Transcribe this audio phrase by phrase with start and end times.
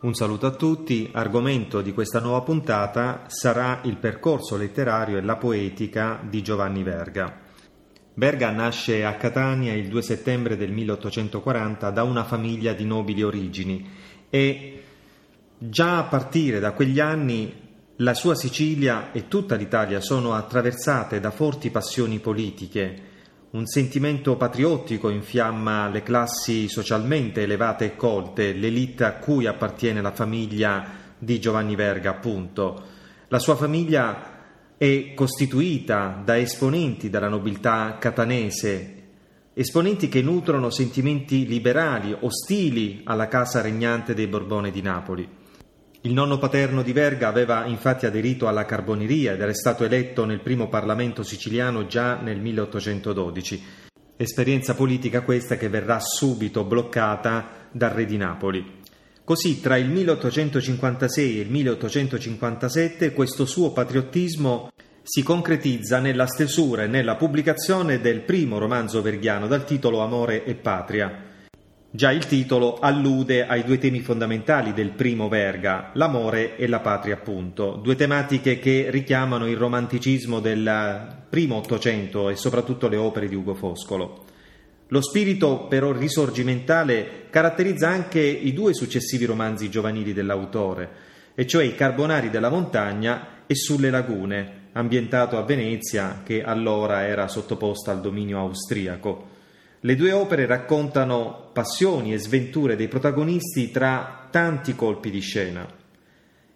[0.00, 5.34] Un saluto a tutti, argomento di questa nuova puntata sarà il percorso letterario e la
[5.34, 7.40] poetica di Giovanni Verga.
[8.14, 13.90] Verga nasce a Catania il 2 settembre del 1840 da una famiglia di nobili origini
[14.30, 14.82] e
[15.58, 17.52] già a partire da quegli anni
[17.96, 23.02] la sua Sicilia e tutta l'Italia sono attraversate da forti passioni politiche,
[23.50, 30.12] un sentimento patriottico infiamma le classi socialmente elevate e colte, l'elite a cui appartiene la
[30.12, 30.84] famiglia
[31.16, 32.82] di Giovanni Verga, appunto.
[33.28, 34.36] La sua famiglia
[34.76, 38.94] è costituita da esponenti della nobiltà catanese,
[39.54, 45.28] esponenti che nutrono sentimenti liberali, ostili alla casa regnante dei Borbone di Napoli.
[46.02, 50.40] Il nonno paterno di Verga aveva infatti aderito alla carboneria ed era stato eletto nel
[50.40, 53.62] primo Parlamento siciliano già nel 1812.
[54.16, 58.76] Esperienza politica questa che verrà subito bloccata dal re di Napoli.
[59.24, 64.70] Così tra il 1856 e il 1857 questo suo patriottismo
[65.02, 70.54] si concretizza nella stesura e nella pubblicazione del primo romanzo verghiano dal titolo Amore e
[70.54, 71.27] Patria,
[71.98, 77.14] Già il titolo allude ai due temi fondamentali del primo Verga, l'amore e la patria
[77.14, 83.34] appunto, due tematiche che richiamano il romanticismo del primo Ottocento e soprattutto le opere di
[83.34, 84.26] Ugo Foscolo.
[84.86, 90.88] Lo spirito però risorgimentale caratterizza anche i due successivi romanzi giovanili dell'autore,
[91.34, 97.26] e cioè I Carbonari della montagna e Sulle lagune, ambientato a Venezia che allora era
[97.26, 99.34] sottoposta al dominio austriaco.
[99.80, 105.66] Le due opere raccontano passioni e sventure dei protagonisti tra tanti colpi di scena.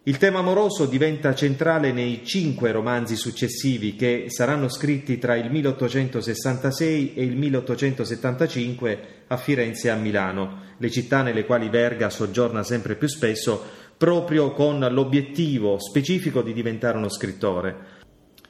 [0.05, 7.15] Il tema amoroso diventa centrale nei cinque romanzi successivi che saranno scritti tra il 1866
[7.15, 12.97] e il 1875 a Firenze e a Milano, le città nelle quali Verga soggiorna sempre
[12.97, 13.62] più spesso
[13.97, 17.77] proprio con l'obiettivo specifico di diventare uno scrittore.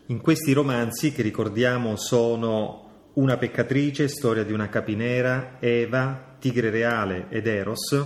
[0.07, 7.27] In questi romanzi, che ricordiamo sono una peccatrice, storia di una capinera, Eva, Tigre Reale
[7.29, 8.05] ed Eros,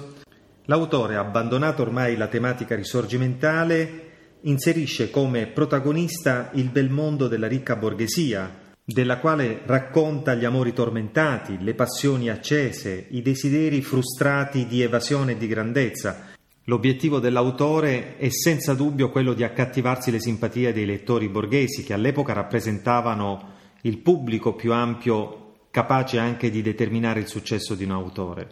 [0.64, 4.04] l'autore, abbandonato ormai la tematica risorgimentale,
[4.42, 11.58] inserisce come protagonista il bel mondo della ricca borghesia, della quale racconta gli amori tormentati,
[11.60, 16.34] le passioni accese, i desideri frustrati di evasione e di grandezza.
[16.64, 22.32] L'obiettivo dell'autore è senza dubbio quello di accattivarsi le simpatie dei lettori borghesi che all'epoca
[22.32, 28.48] rappresentavano il pubblico più ampio capace anche di determinare il successo di un autore.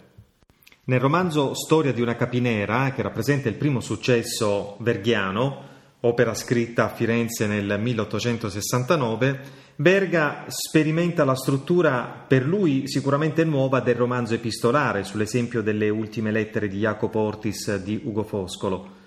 [0.84, 6.94] Nel romanzo Storia di una capinera, che rappresenta il primo successo verghiano, opera scritta a
[6.94, 15.62] Firenze nel 1869, Verga sperimenta la struttura per lui sicuramente nuova del romanzo epistolare, sull'esempio
[15.62, 19.02] delle ultime lettere di Jacopo Ortis di Ugo Foscolo.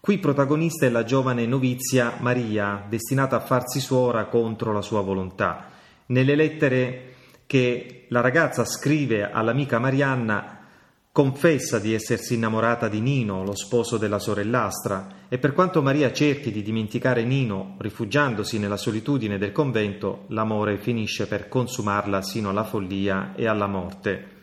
[0.00, 5.66] Qui protagonista è la giovane novizia Maria, destinata a farsi suora contro la sua volontà.
[6.06, 7.14] Nelle lettere
[7.46, 10.66] che la ragazza scrive all'amica Marianna
[11.10, 16.52] confessa di essersi innamorata di Nino, lo sposo della sorellastra, e per quanto Maria cerchi
[16.52, 23.34] di dimenticare Nino, rifugiandosi nella solitudine del convento, l'amore finisce per consumarla sino alla follia
[23.34, 24.37] e alla morte.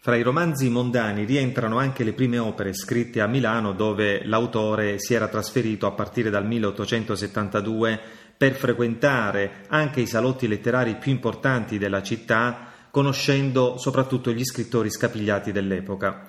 [0.00, 5.12] Fra i romanzi mondani rientrano anche le prime opere scritte a Milano dove l'autore si
[5.12, 8.00] era trasferito a partire dal 1872
[8.36, 15.50] per frequentare anche i salotti letterari più importanti della città, conoscendo soprattutto gli scrittori scapigliati
[15.50, 16.24] dell'epoca.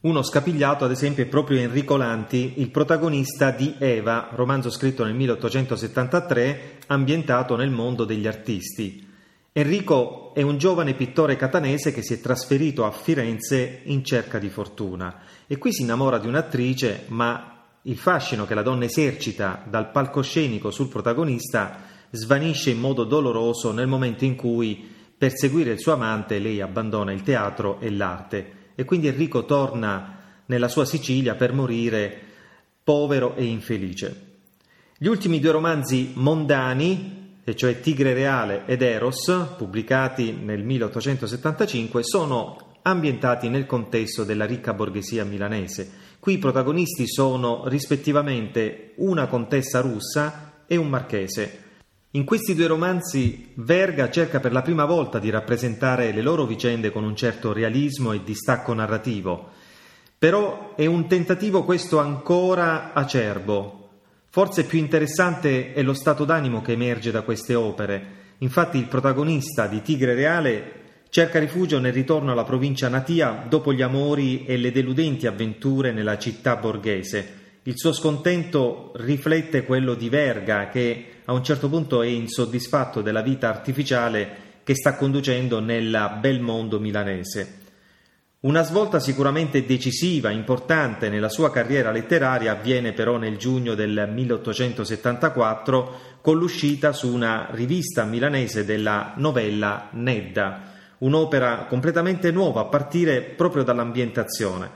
[0.00, 5.14] Uno scapigliato, ad esempio, è proprio Enrico Lanti, il protagonista di Eva, romanzo scritto nel
[5.14, 9.05] 1873, ambientato nel mondo degli artisti.
[9.58, 14.50] Enrico è un giovane pittore catanese che si è trasferito a Firenze in cerca di
[14.50, 19.90] fortuna e qui si innamora di un'attrice, ma il fascino che la donna esercita dal
[19.92, 25.94] palcoscenico sul protagonista svanisce in modo doloroso nel momento in cui, per seguire il suo
[25.94, 31.54] amante, lei abbandona il teatro e l'arte e quindi Enrico torna nella sua Sicilia per
[31.54, 32.20] morire
[32.84, 34.24] povero e infelice.
[34.98, 37.15] Gli ultimi due romanzi mondani,
[37.48, 44.74] e cioè Tigre Reale ed Eros, pubblicati nel 1875, sono ambientati nel contesto della ricca
[44.74, 45.88] borghesia milanese.
[46.18, 51.62] Qui i protagonisti sono rispettivamente una contessa russa e un marchese.
[52.10, 56.90] In questi due romanzi Verga cerca per la prima volta di rappresentare le loro vicende
[56.90, 59.50] con un certo realismo e distacco narrativo,
[60.18, 63.85] però è un tentativo questo ancora acerbo,
[64.36, 68.34] Forse più interessante è lo stato d'animo che emerge da queste opere.
[68.40, 70.72] Infatti il protagonista di Tigre Reale
[71.08, 76.18] cerca rifugio nel ritorno alla provincia natia dopo gli amori e le deludenti avventure nella
[76.18, 77.60] città borghese.
[77.62, 83.22] Il suo scontento riflette quello di Verga, che a un certo punto è insoddisfatto della
[83.22, 84.28] vita artificiale
[84.62, 87.64] che sta conducendo nel bel mondo milanese.
[88.38, 96.18] Una svolta sicuramente decisiva, importante nella sua carriera letteraria avviene però nel giugno del 1874
[96.20, 103.62] con l'uscita su una rivista milanese della novella Nedda, un'opera completamente nuova a partire proprio
[103.62, 104.70] dall'ambientazione.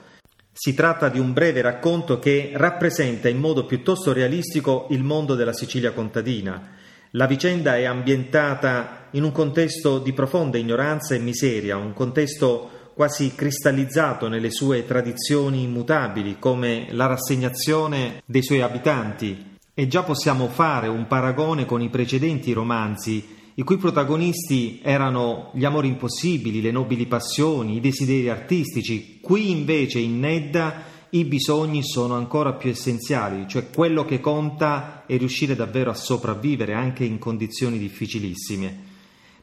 [0.52, 5.52] Si tratta di un breve racconto che rappresenta in modo piuttosto realistico il mondo della
[5.52, 6.66] Sicilia contadina.
[7.12, 13.32] La vicenda è ambientata in un contesto di profonda ignoranza e miseria, un contesto quasi
[13.34, 19.56] cristallizzato nelle sue tradizioni immutabili, come la rassegnazione dei suoi abitanti.
[19.72, 25.64] E già possiamo fare un paragone con i precedenti romanzi i cui protagonisti erano gli
[25.64, 29.18] amori impossibili, le nobili passioni, i desideri artistici.
[29.22, 35.16] Qui invece in Nedda i bisogni sono ancora più essenziali, cioè quello che conta è
[35.16, 38.89] riuscire davvero a sopravvivere anche in condizioni difficilissime.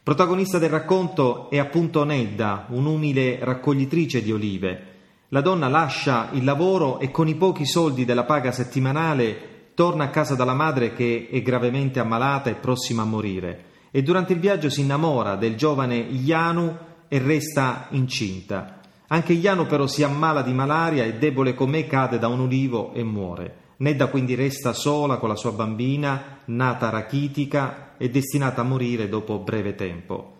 [0.07, 4.86] Protagonista del racconto è appunto Nedda, un'umile raccoglitrice di olive.
[5.27, 10.09] La donna lascia il lavoro e con i pochi soldi della paga settimanale torna a
[10.09, 14.69] casa dalla madre che è gravemente ammalata e prossima a morire e durante il viaggio
[14.69, 16.77] si innamora del giovane Ianu
[17.09, 18.80] e resta incinta.
[19.07, 23.04] Anche Ianu però si ammala di malaria e debole com'è cade da un ulivo e
[23.04, 23.56] muore.
[23.80, 29.39] Nedda quindi resta sola con la sua bambina, nata rachitica e destinata a morire dopo
[29.39, 30.35] breve tempo.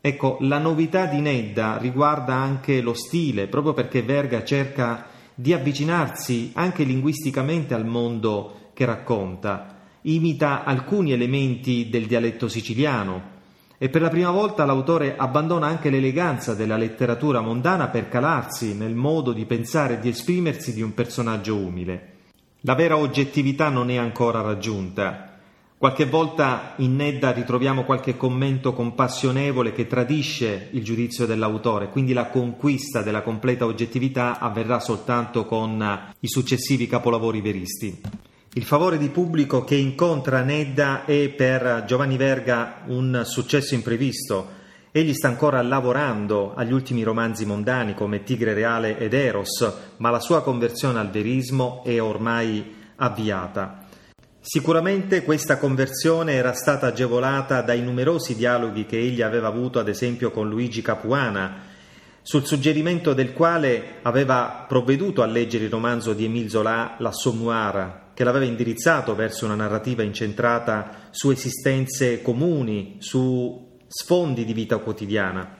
[0.00, 6.52] Ecco, la novità di Nedda riguarda anche lo stile, proprio perché Verga cerca di avvicinarsi
[6.54, 9.74] anche linguisticamente al mondo che racconta
[10.06, 13.34] imita alcuni elementi del dialetto siciliano
[13.78, 18.94] e per la prima volta l'autore abbandona anche l'eleganza della letteratura mondana per calarsi nel
[18.94, 22.12] modo di pensare e di esprimersi di un personaggio umile.
[22.60, 25.35] La vera oggettività non è ancora raggiunta.
[25.78, 32.28] Qualche volta in Nedda ritroviamo qualche commento compassionevole che tradisce il giudizio dell'autore, quindi la
[32.28, 38.00] conquista della completa oggettività avverrà soltanto con i successivi capolavori veristi.
[38.54, 44.48] Il favore di pubblico che incontra Nedda è per Giovanni Verga un successo imprevisto.
[44.90, 50.20] Egli sta ancora lavorando agli ultimi romanzi mondani come Tigre Reale ed Eros, ma la
[50.20, 52.64] sua conversione al verismo è ormai
[52.96, 53.85] avviata.
[54.48, 60.30] Sicuramente questa conversione era stata agevolata dai numerosi dialoghi che egli aveva avuto ad esempio
[60.30, 61.64] con Luigi Capuana,
[62.22, 68.22] sul suggerimento del quale aveva provveduto a leggere il romanzo di Émile Zola L'Assommoir, che
[68.22, 75.58] l'aveva indirizzato verso una narrativa incentrata su esistenze comuni, su sfondi di vita quotidiana.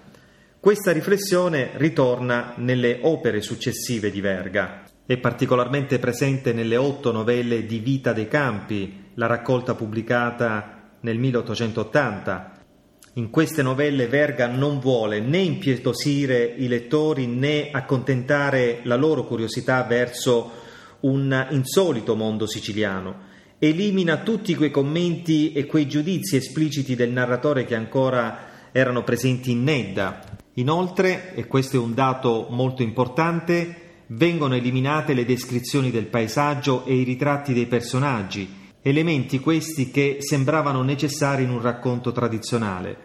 [0.61, 4.86] Questa riflessione ritorna nelle opere successive di Verga.
[5.07, 12.53] È particolarmente presente nelle otto novelle di Vita dei Campi, la raccolta pubblicata nel 1880.
[13.13, 19.85] In queste novelle Verga non vuole né impietosire i lettori né accontentare la loro curiosità
[19.85, 20.51] verso
[21.03, 23.35] un insolito mondo siciliano.
[23.61, 29.63] Elimina tutti quei commenti e quei giudizi espliciti del narratore che ancora erano presenti in
[29.63, 30.21] Nedda.
[30.55, 36.95] Inoltre, e questo è un dato molto importante, vengono eliminate le descrizioni del paesaggio e
[36.95, 38.49] i ritratti dei personaggi,
[38.83, 42.97] elementi questi che sembravano necessari in un racconto tradizionale.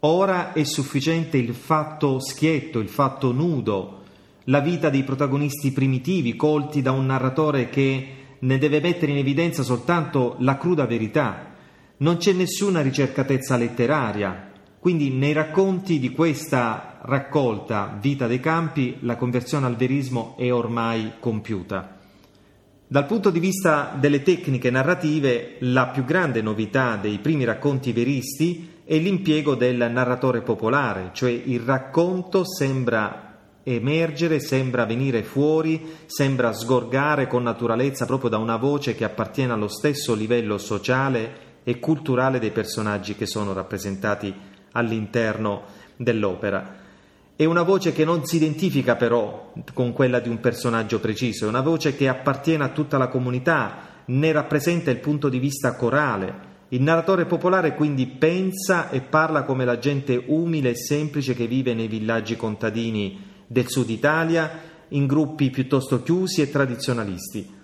[0.00, 4.02] Ora è sufficiente il fatto schietto, il fatto nudo,
[4.44, 8.08] la vita dei protagonisti primitivi, colti da un narratore che
[8.38, 11.52] ne deve mettere in evidenza soltanto la cruda verità.
[11.96, 14.52] Non c'è nessuna ricercatezza letteraria,
[14.84, 21.12] quindi nei racconti di questa raccolta Vita dei campi la conversione al verismo è ormai
[21.20, 22.00] compiuta.
[22.86, 28.82] Dal punto di vista delle tecniche narrative, la più grande novità dei primi racconti veristi
[28.84, 37.26] è l'impiego del narratore popolare, cioè il racconto sembra emergere, sembra venire fuori, sembra sgorgare
[37.26, 42.50] con naturalezza proprio da una voce che appartiene allo stesso livello sociale e culturale dei
[42.50, 45.62] personaggi che sono rappresentati all'interno
[45.96, 46.82] dell'opera.
[47.36, 51.48] È una voce che non si identifica però con quella di un personaggio preciso, è
[51.48, 56.52] una voce che appartiene a tutta la comunità, ne rappresenta il punto di vista corale.
[56.68, 61.74] Il narratore popolare quindi pensa e parla come la gente umile e semplice che vive
[61.74, 67.62] nei villaggi contadini del sud Italia in gruppi piuttosto chiusi e tradizionalisti.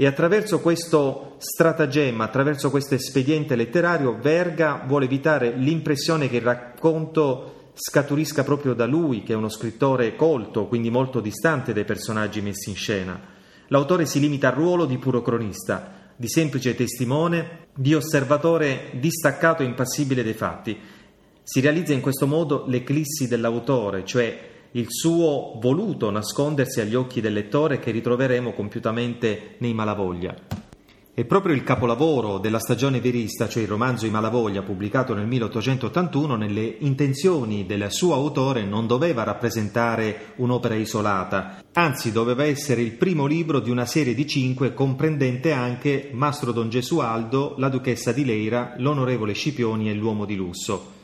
[0.00, 7.72] E attraverso questo stratagemma, attraverso questo espediente letterario, Verga vuole evitare l'impressione che il racconto
[7.74, 12.70] scaturisca proprio da lui, che è uno scrittore colto, quindi molto distante dai personaggi messi
[12.70, 13.20] in scena.
[13.66, 19.66] L'autore si limita al ruolo di puro cronista, di semplice testimone, di osservatore distaccato e
[19.66, 20.80] impassibile dei fatti.
[21.42, 27.32] Si realizza in questo modo l'eclissi dell'autore, cioè il suo voluto nascondersi agli occhi del
[27.32, 30.60] lettore che ritroveremo compiutamente nei Malavoglia.
[31.12, 36.36] È proprio il capolavoro della stagione verista, cioè il romanzo I Malavoglia, pubblicato nel 1881,
[36.36, 43.26] nelle intenzioni del suo autore non doveva rappresentare un'opera isolata, anzi doveva essere il primo
[43.26, 48.74] libro di una serie di cinque comprendente anche Mastro Don Gesualdo, la Duchessa di Leira,
[48.78, 50.99] l'Onorevole Scipioni e l'Uomo di Lusso.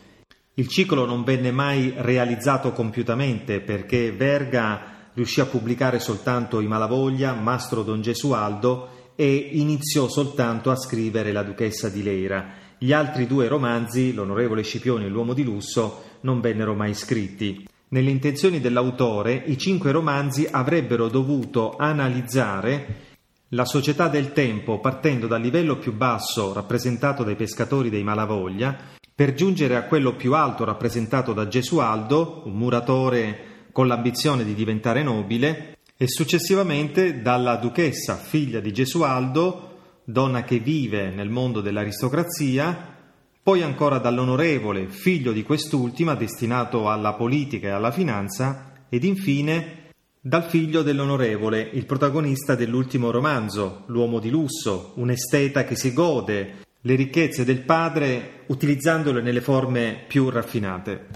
[0.59, 7.35] Il ciclo non venne mai realizzato compiutamente perché Verga riuscì a pubblicare soltanto I Malavoglia,
[7.35, 12.55] Mastro Don Gesualdo e iniziò soltanto a scrivere La duchessa di Leira.
[12.79, 17.69] Gli altri due romanzi, L'onorevole Scipione e L'uomo di lusso, non vennero mai scritti.
[17.89, 23.05] Nelle intenzioni dell'autore, i cinque romanzi avrebbero dovuto analizzare
[23.51, 29.33] la società del tempo partendo dal livello più basso rappresentato dai pescatori dei Malavoglia per
[29.33, 35.79] giungere a quello più alto rappresentato da Gesualdo, un muratore con l'ambizione di diventare nobile,
[35.97, 42.95] e successivamente dalla duchessa, figlia di Gesualdo, donna che vive nel mondo dell'aristocrazia,
[43.43, 50.45] poi ancora dall'onorevole, figlio di quest'ultima, destinato alla politica e alla finanza, ed infine dal
[50.45, 56.95] figlio dell'onorevole, il protagonista dell'ultimo romanzo, l'uomo di lusso, un esteta che si gode le
[56.95, 61.09] ricchezze del padre utilizzandole nelle forme più raffinate.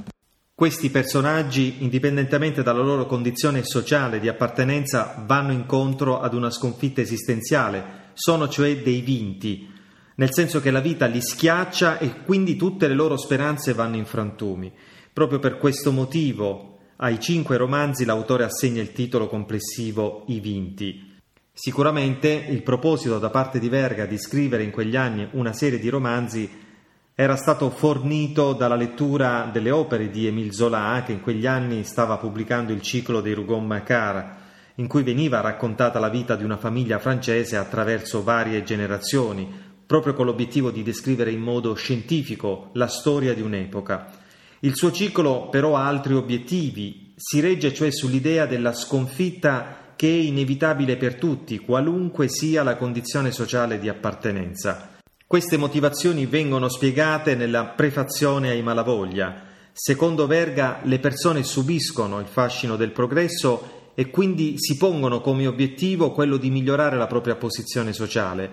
[0.53, 8.09] Questi personaggi, indipendentemente dalla loro condizione sociale di appartenenza, vanno incontro ad una sconfitta esistenziale,
[8.15, 9.69] sono cioè dei vinti,
[10.17, 14.07] nel senso che la vita li schiaccia e quindi tutte le loro speranze vanno in
[14.07, 14.73] frantumi.
[15.13, 21.10] Proprio per questo motivo ai cinque romanzi l'autore assegna il titolo complessivo I vinti.
[21.63, 25.91] Sicuramente il proposito da parte di Verga di scrivere in quegli anni una serie di
[25.91, 26.49] romanzi
[27.15, 32.17] era stato fornito dalla lettura delle opere di Émile Zola, che in quegli anni stava
[32.17, 34.39] pubblicando il ciclo dei Rougon Macquart,
[34.77, 39.47] in cui veniva raccontata la vita di una famiglia francese attraverso varie generazioni,
[39.85, 44.07] proprio con l'obiettivo di descrivere in modo scientifico la storia di un'epoca.
[44.61, 50.13] Il suo ciclo però ha altri obiettivi, si regge cioè sull'idea della sconfitta che è
[50.13, 54.97] inevitabile per tutti, qualunque sia la condizione sociale di appartenenza.
[55.27, 59.43] Queste motivazioni vengono spiegate nella prefazione ai Malavoglia.
[59.73, 66.13] Secondo Verga le persone subiscono il fascino del progresso e quindi si pongono come obiettivo
[66.13, 68.51] quello di migliorare la propria posizione sociale.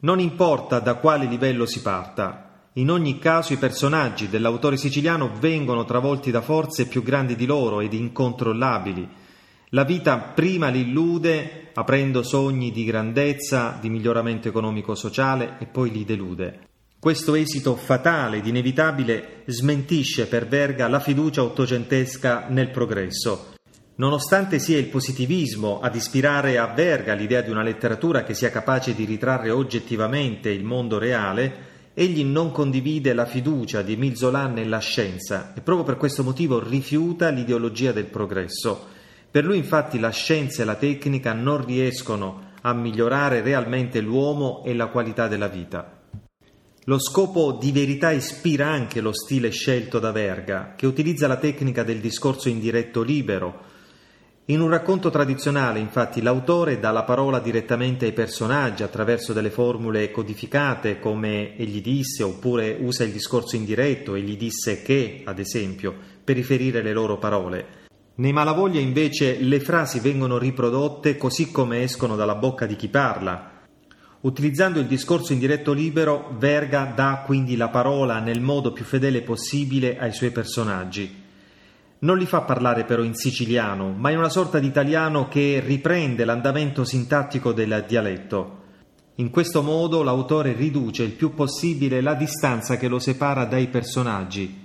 [0.00, 5.86] Non importa da quale livello si parta, in ogni caso i personaggi dell'autore siciliano vengono
[5.86, 9.22] travolti da forze più grandi di loro ed incontrollabili
[9.74, 16.04] la vita prima li illude aprendo sogni di grandezza, di miglioramento economico-sociale e poi li
[16.04, 16.60] delude.
[16.96, 23.54] Questo esito fatale ed inevitabile smentisce per Verga la fiducia ottocentesca nel progresso.
[23.96, 28.94] Nonostante sia il positivismo ad ispirare a Verga l'idea di una letteratura che sia capace
[28.94, 34.78] di ritrarre oggettivamente il mondo reale, egli non condivide la fiducia di Emile Zola nella
[34.78, 38.92] scienza e proprio per questo motivo rifiuta l'ideologia del progresso.
[39.34, 44.74] Per lui infatti la scienza e la tecnica non riescono a migliorare realmente l'uomo e
[44.74, 46.02] la qualità della vita.
[46.84, 51.82] Lo scopo di verità ispira anche lo stile scelto da Verga, che utilizza la tecnica
[51.82, 53.60] del discorso indiretto libero.
[54.44, 60.12] In un racconto tradizionale, infatti, l'autore dà la parola direttamente ai personaggi attraverso delle formule
[60.12, 66.36] codificate come egli disse, oppure usa il discorso indiretto, egli disse che, ad esempio, per
[66.36, 67.82] riferire le loro parole.
[68.16, 73.50] Nei Malavoglia invece le frasi vengono riprodotte così come escono dalla bocca di chi parla.
[74.20, 79.22] Utilizzando il discorso in diretto libero, Verga dà quindi la parola nel modo più fedele
[79.22, 81.22] possibile ai suoi personaggi.
[81.98, 86.24] Non li fa parlare però in siciliano, ma in una sorta di italiano che riprende
[86.24, 88.62] l'andamento sintattico del dialetto.
[89.16, 94.62] In questo modo l'autore riduce il più possibile la distanza che lo separa dai personaggi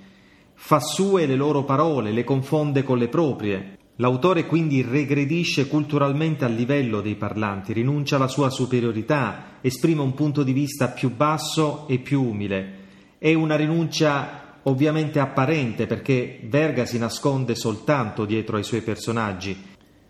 [0.62, 3.78] fa sue le loro parole, le confonde con le proprie.
[3.96, 10.44] L'autore quindi regredisce culturalmente al livello dei parlanti, rinuncia alla sua superiorità, esprime un punto
[10.44, 12.74] di vista più basso e più umile.
[13.18, 19.58] È una rinuncia ovviamente apparente perché Verga si nasconde soltanto dietro ai suoi personaggi,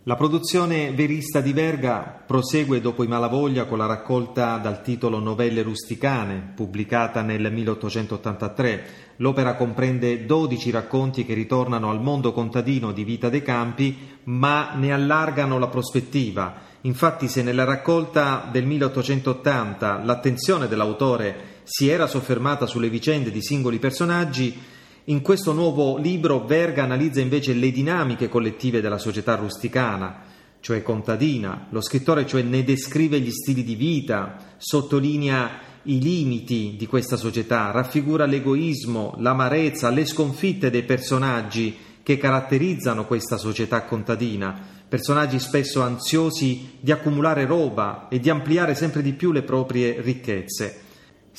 [0.03, 5.62] La produzione verista di Verga prosegue dopo i Malavoglia con la raccolta dal titolo Novelle
[5.62, 8.86] rusticane, pubblicata nel 1883.
[9.18, 14.94] L'opera comprende 12 racconti che ritornano al mondo contadino di Vita dei Campi, ma ne
[14.94, 16.56] allargano la prospettiva.
[16.82, 23.79] Infatti, se nella raccolta del 1880 l'attenzione dell'autore si era soffermata sulle vicende di singoli
[23.79, 24.77] personaggi,
[25.10, 30.22] in questo nuovo libro Verga analizza invece le dinamiche collettive della società rusticana,
[30.60, 31.66] cioè contadina.
[31.72, 37.72] Lo scrittore cioè ne descrive gli stili di vita, sottolinea i limiti di questa società,
[37.72, 46.78] raffigura l'egoismo, l'amarezza, le sconfitte dei personaggi che caratterizzano questa società contadina, personaggi spesso ansiosi
[46.80, 50.84] di accumulare roba e di ampliare sempre di più le proprie ricchezze.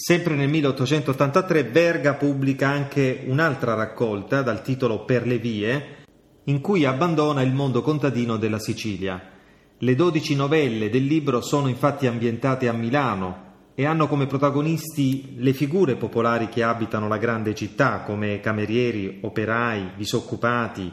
[0.02, 6.04] Sempre nel 1883 Verga pubblica anche un'altra raccolta dal titolo Per le vie,
[6.44, 9.22] in cui abbandona il mondo contadino della Sicilia.
[9.76, 15.52] Le dodici novelle del libro sono infatti ambientate a Milano e hanno come protagonisti le
[15.52, 20.90] figure popolari che abitano la grande città, come camerieri, operai, disoccupati.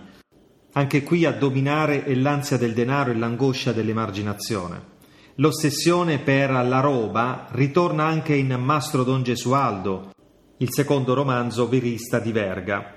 [0.73, 4.96] Anche qui a dominare è l'ansia del denaro e l'angoscia dell'emarginazione.
[5.39, 10.09] L'ossessione per la roba ritorna anche in Mastro Don Gesualdo,
[10.57, 12.95] il secondo romanzo verista di Verga.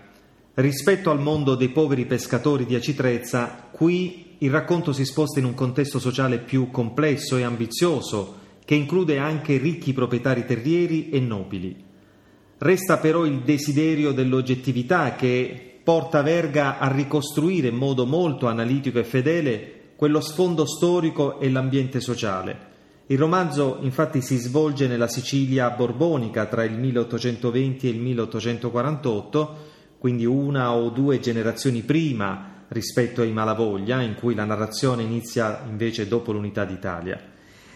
[0.54, 5.52] Rispetto al mondo dei poveri pescatori di Acitrezza, qui il racconto si sposta in un
[5.52, 11.76] contesto sociale più complesso e ambizioso, che include anche ricchi proprietari terrieri e nobili.
[12.56, 19.04] Resta però il desiderio dell'oggettività che porta Verga a ricostruire in modo molto analitico e
[19.04, 22.68] fedele quello sfondo storico e l'ambiente sociale.
[23.08, 29.56] Il romanzo infatti si svolge nella Sicilia borbonica tra il 1820 e il 1848,
[29.98, 36.08] quindi una o due generazioni prima rispetto ai Malavoglia, in cui la narrazione inizia invece
[36.08, 37.20] dopo l'unità d'Italia.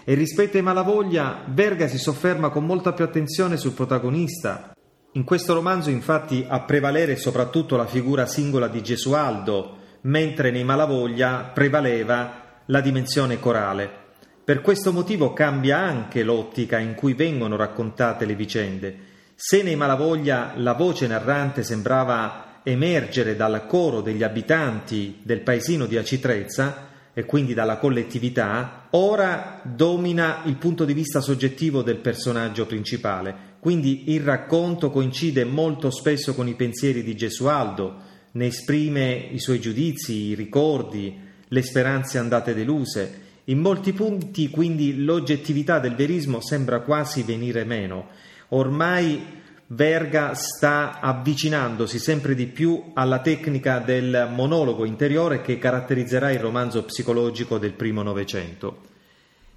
[0.03, 4.73] E rispetto ai Malavoglia, Verga si sofferma con molta più attenzione sul protagonista.
[5.13, 11.51] In questo romanzo infatti a prevalere soprattutto la figura singola di Gesualdo, mentre nei Malavoglia
[11.53, 14.03] prevaleva la dimensione corale.
[14.45, 18.99] Per questo motivo cambia anche l'ottica in cui vengono raccontate le vicende.
[19.35, 25.97] Se nei Malavoglia la voce narrante sembrava emergere dal coro degli abitanti del paesino di
[25.97, 33.53] Acitrezza, e quindi dalla collettività, ora domina il punto di vista soggettivo del personaggio principale.
[33.61, 38.04] Quindi il racconto coincide molto spesso con i pensieri di Gesualdo,
[38.35, 43.23] ne esprime i suoi giudizi, i ricordi, le speranze andate deluse.
[43.45, 48.09] In molti punti quindi l'oggettività del verismo sembra quasi venire meno.
[48.49, 56.39] Ormai Verga sta avvicinandosi sempre di più alla tecnica del monologo interiore che caratterizzerà il
[56.39, 58.94] romanzo psicologico del primo Novecento.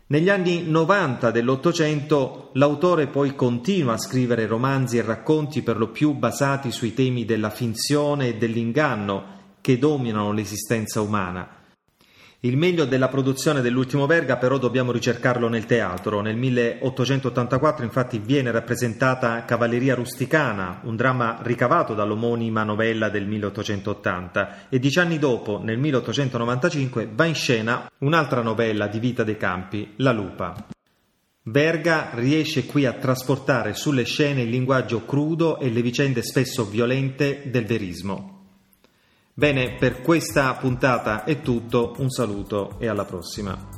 [0.10, 6.14] Negli anni 90 dell'Ottocento l'autore poi continua a scrivere romanzi e racconti per lo più
[6.14, 11.57] basati sui temi della finzione e dell'inganno che dominano l'esistenza umana.
[12.42, 16.22] Il meglio della produzione dell'ultimo Verga però dobbiamo ricercarlo nel teatro.
[16.22, 24.78] Nel 1884 infatti viene rappresentata Cavalleria rusticana, un dramma ricavato dall'omonima novella del 1880 e
[24.78, 30.12] dieci anni dopo, nel 1895, va in scena un'altra novella di Vita dei Campi, La
[30.12, 30.54] Lupa.
[31.42, 37.50] Verga riesce qui a trasportare sulle scene il linguaggio crudo e le vicende spesso violente
[37.50, 38.37] del verismo.
[39.40, 43.77] Bene, per questa puntata è tutto, un saluto e alla prossima.